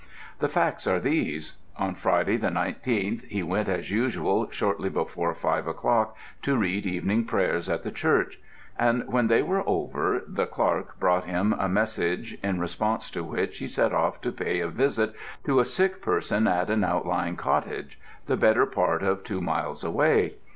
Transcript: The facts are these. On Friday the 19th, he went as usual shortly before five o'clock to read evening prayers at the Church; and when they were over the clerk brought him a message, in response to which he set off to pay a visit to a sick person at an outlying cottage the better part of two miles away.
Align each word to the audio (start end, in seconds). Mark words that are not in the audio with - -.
The 0.39 0.49
facts 0.49 0.87
are 0.87 0.99
these. 0.99 1.53
On 1.77 1.93
Friday 1.93 2.35
the 2.35 2.47
19th, 2.47 3.23
he 3.25 3.43
went 3.43 3.69
as 3.69 3.91
usual 3.91 4.49
shortly 4.49 4.89
before 4.89 5.35
five 5.35 5.67
o'clock 5.67 6.17
to 6.41 6.57
read 6.57 6.87
evening 6.87 7.25
prayers 7.25 7.69
at 7.69 7.83
the 7.83 7.91
Church; 7.91 8.39
and 8.79 9.03
when 9.07 9.27
they 9.27 9.43
were 9.43 9.61
over 9.69 10.23
the 10.27 10.47
clerk 10.47 10.99
brought 10.99 11.25
him 11.25 11.53
a 11.53 11.69
message, 11.69 12.35
in 12.41 12.59
response 12.59 13.11
to 13.11 13.23
which 13.23 13.59
he 13.59 13.67
set 13.67 13.93
off 13.93 14.19
to 14.21 14.31
pay 14.31 14.59
a 14.59 14.69
visit 14.69 15.13
to 15.43 15.59
a 15.59 15.65
sick 15.65 16.01
person 16.01 16.47
at 16.47 16.71
an 16.71 16.83
outlying 16.83 17.35
cottage 17.35 17.99
the 18.25 18.35
better 18.35 18.65
part 18.65 19.03
of 19.03 19.23
two 19.23 19.39
miles 19.39 19.83
away. 19.83 20.33